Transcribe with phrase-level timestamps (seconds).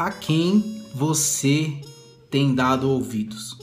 [0.00, 1.74] a quem você
[2.30, 3.58] tem dado ouvidos.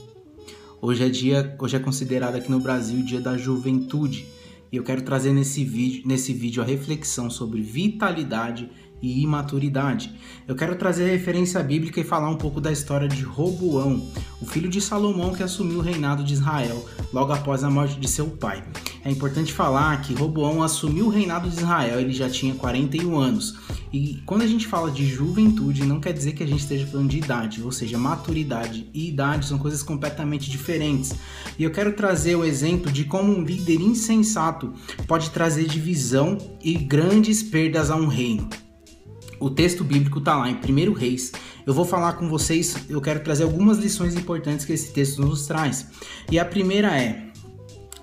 [0.79, 4.27] Hoje é dia, hoje é considerado aqui no Brasil o Dia da Juventude,
[4.71, 8.69] e eu quero trazer nesse vídeo, nesse vídeo a reflexão sobre vitalidade
[9.01, 10.13] e imaturidade.
[10.47, 14.05] Eu quero trazer referência bíblica e falar um pouco da história de Roboão,
[14.41, 18.07] o filho de Salomão que assumiu o reinado de Israel logo após a morte de
[18.07, 18.63] seu pai.
[19.03, 23.55] É importante falar que Roboão assumiu o reinado de Israel, ele já tinha 41 anos.
[23.91, 27.09] E quando a gente fala de juventude, não quer dizer que a gente esteja falando
[27.09, 31.15] de idade, ou seja, maturidade e idade são coisas completamente diferentes.
[31.57, 34.73] E eu quero trazer o exemplo de como um líder insensato
[35.07, 38.49] pode trazer divisão e grandes perdas a um reino.
[39.39, 41.31] O texto bíblico está lá em 1 Reis.
[41.65, 45.45] Eu vou falar com vocês, eu quero trazer algumas lições importantes que esse texto nos
[45.45, 45.87] traz.
[46.31, 47.27] E a primeira é: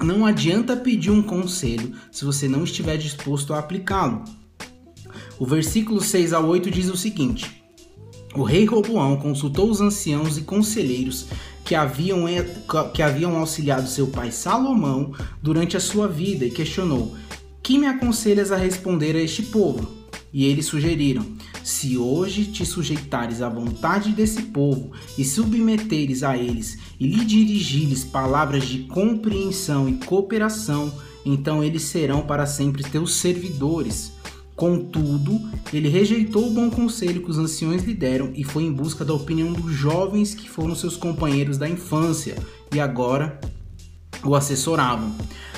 [0.00, 4.24] não adianta pedir um conselho se você não estiver disposto a aplicá-lo.
[5.38, 7.64] O versículo 6 ao 8 diz o seguinte:
[8.34, 11.26] O rei Roboão consultou os anciãos e conselheiros
[11.64, 12.26] que haviam,
[12.92, 17.16] que haviam auxiliado seu pai Salomão durante a sua vida e questionou:
[17.62, 20.03] Que me aconselhas a responder a este povo?
[20.34, 21.24] E eles sugeriram:
[21.62, 28.02] Se hoje te sujeitares à vontade desse povo e submeteres a eles e lhe dirigires
[28.02, 30.92] palavras de compreensão e cooperação,
[31.24, 34.12] então eles serão para sempre teus servidores.
[34.56, 35.40] Contudo,
[35.72, 39.14] ele rejeitou o bom conselho que os anciões lhe deram e foi em busca da
[39.14, 42.36] opinião dos jovens que foram seus companheiros da infância
[42.72, 43.40] e agora
[44.24, 45.14] o assessoravam.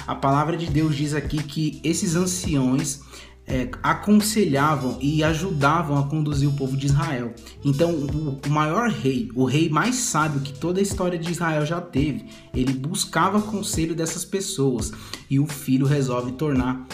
[0.06, 3.00] A palavra de Deus diz aqui que esses anciões
[3.46, 7.32] é, aconselhavam e ajudavam a conduzir o povo de Israel.
[7.64, 11.80] Então, o, maior rei, o rei mais sábio que toda a história de Israel já
[11.80, 14.92] teve, ele buscava conselho dessas pessoas
[15.30, 16.86] e o filho resolve tornar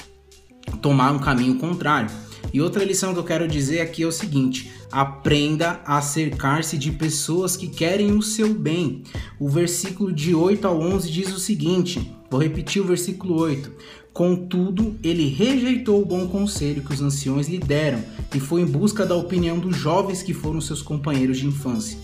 [0.80, 2.10] tomar um caminho contrário.
[2.52, 6.92] E outra lição que eu quero dizer aqui é o seguinte: aprenda a cercar-se de
[6.92, 9.02] pessoas que querem o seu bem.
[9.38, 13.70] O versículo de 8 ao 11 diz o seguinte: vou repetir o versículo 8.
[14.10, 18.02] Contudo, ele rejeitou o bom conselho que os anciões lhe deram
[18.34, 21.98] e foi em busca da opinião dos jovens que foram seus companheiros de infância.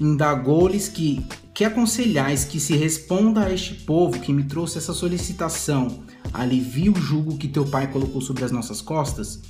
[0.00, 6.02] Indagou-lhes que que aconselhais que se responda a este povo que me trouxe essa solicitação,
[6.30, 9.40] alivie o jugo que teu pai colocou sobre as nossas costas?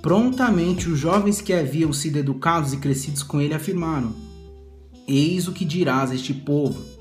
[0.00, 4.14] Prontamente os jovens que haviam sido educados e crescidos com ele afirmaram:
[5.08, 6.99] Eis o que dirás a este povo.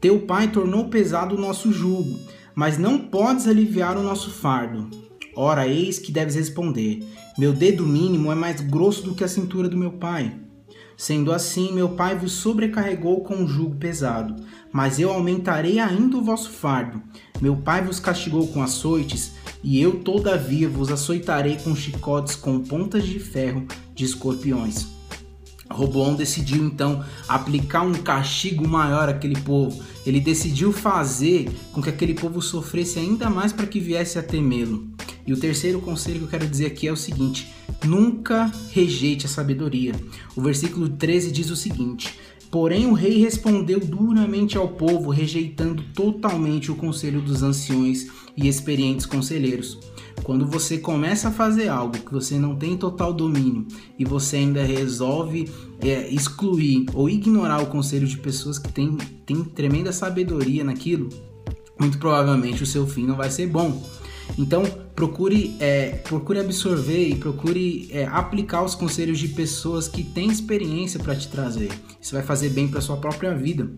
[0.00, 2.18] Teu pai tornou pesado o nosso jugo
[2.54, 4.90] mas não podes aliviar o nosso fardo.
[5.34, 7.02] Ora, eis que deves responder:
[7.38, 10.34] Meu dedo mínimo é mais grosso do que a cintura do meu pai.
[10.96, 14.36] Sendo assim, meu pai vos sobrecarregou com um jugo pesado,
[14.70, 17.02] mas eu aumentarei ainda o vosso fardo.
[17.40, 19.32] Meu pai vos castigou com açoites,
[19.64, 24.99] e eu, todavia, vos açoitarei com chicotes com pontas de ferro de escorpiões.
[25.70, 29.82] Roboão decidiu então aplicar um castigo maior àquele povo.
[30.04, 34.88] Ele decidiu fazer com que aquele povo sofresse ainda mais para que viesse a temê-lo.
[35.26, 37.48] E o terceiro conselho que eu quero dizer aqui é o seguinte:
[37.84, 39.94] nunca rejeite a sabedoria.
[40.34, 42.14] O versículo 13 diz o seguinte:
[42.50, 49.06] Porém, o rei respondeu duramente ao povo, rejeitando totalmente o conselho dos anciões e experientes
[49.06, 49.78] conselheiros.
[50.22, 53.66] Quando você começa a fazer algo que você não tem total domínio
[53.98, 55.50] e você ainda resolve
[55.80, 61.08] é, excluir ou ignorar o conselho de pessoas que têm, têm tremenda sabedoria naquilo,
[61.78, 63.82] muito provavelmente o seu fim não vai ser bom.
[64.38, 64.62] Então
[64.94, 71.00] procure, é, procure absorver e procure é, aplicar os conselhos de pessoas que têm experiência
[71.00, 71.70] para te trazer.
[72.00, 73.70] Isso vai fazer bem para sua própria vida.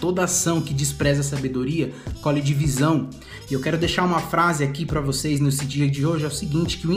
[0.00, 1.92] Toda ação que despreza a sabedoria
[2.22, 3.08] colhe divisão.
[3.50, 6.30] E eu quero deixar uma frase aqui para vocês nesse dia de hoje: é o
[6.30, 6.88] seguinte, que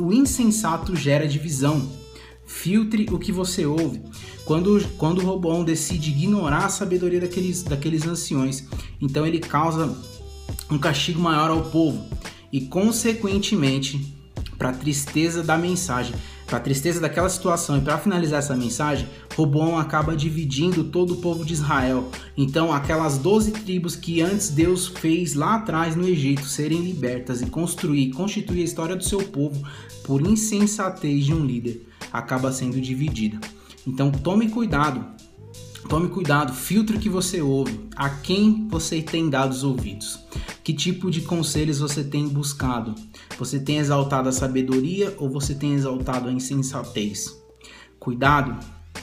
[0.00, 1.86] o insensato gera divisão.
[2.46, 4.00] Filtre o que você ouve.
[4.44, 8.64] Quando, quando o Roboão decide ignorar a sabedoria daqueles, daqueles anciões,
[9.00, 9.96] então ele causa
[10.70, 12.06] um castigo maior ao povo.
[12.52, 14.14] E, consequentemente,
[14.56, 16.14] para a tristeza da mensagem,
[16.46, 21.16] para a tristeza daquela situação e para finalizar essa mensagem, Roboão acaba dividindo todo o
[21.16, 22.08] povo de Israel.
[22.36, 27.46] Então, aquelas 12 tribos que antes Deus fez lá atrás no Egito serem libertas e
[27.46, 29.60] construir, constituir a história do seu povo
[30.04, 33.40] por insensatez de um líder, acaba sendo dividida.
[33.84, 35.04] Então, tome cuidado.
[35.88, 40.18] Tome cuidado, filtre o que você ouve, a quem você tem dado os ouvidos.
[40.66, 42.92] Que tipo de conselhos você tem buscado?
[43.38, 47.40] Você tem exaltado a sabedoria ou você tem exaltado a insensatez?
[48.00, 48.58] Cuidado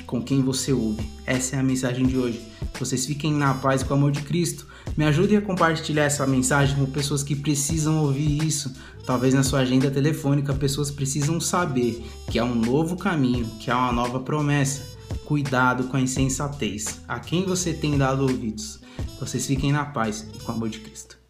[0.05, 1.09] com quem você ouve.
[1.25, 2.41] Essa é a mensagem de hoje.
[2.77, 4.67] Vocês fiquem na paz com o amor de Cristo.
[4.97, 8.75] Me ajude a compartilhar essa mensagem com pessoas que precisam ouvir isso.
[9.05, 13.77] Talvez na sua agenda telefônica, pessoas precisam saber que há um novo caminho, que há
[13.77, 14.83] uma nova promessa.
[15.23, 16.99] Cuidado com a insensatez.
[17.07, 18.81] A quem você tem dado ouvidos?
[19.17, 21.22] Vocês fiquem na paz com o amor de Cristo.